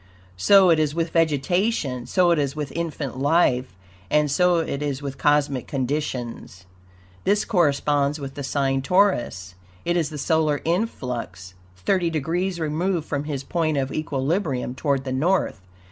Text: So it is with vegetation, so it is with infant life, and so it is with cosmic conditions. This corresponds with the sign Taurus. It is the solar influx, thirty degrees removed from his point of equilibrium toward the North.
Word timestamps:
So 0.37 0.71
it 0.71 0.79
is 0.79 0.95
with 0.95 1.11
vegetation, 1.11 2.07
so 2.07 2.31
it 2.31 2.39
is 2.39 2.55
with 2.55 2.71
infant 2.71 3.19
life, 3.19 3.77
and 4.09 4.31
so 4.31 4.57
it 4.57 4.81
is 4.81 5.03
with 5.03 5.19
cosmic 5.19 5.67
conditions. 5.67 6.65
This 7.23 7.45
corresponds 7.45 8.19
with 8.19 8.33
the 8.33 8.41
sign 8.41 8.81
Taurus. 8.81 9.53
It 9.85 9.95
is 9.95 10.09
the 10.09 10.17
solar 10.17 10.59
influx, 10.65 11.53
thirty 11.77 12.09
degrees 12.09 12.59
removed 12.59 13.07
from 13.07 13.25
his 13.25 13.43
point 13.43 13.77
of 13.77 13.91
equilibrium 13.93 14.73
toward 14.73 15.03
the 15.03 15.11
North. 15.13 15.61